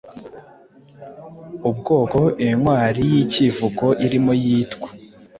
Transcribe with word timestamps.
Ubwoko 1.69 2.19
intwari 2.47 3.01
yicyivugo 3.13 3.85
irimo 4.05 4.33
Yitwa 4.43 4.87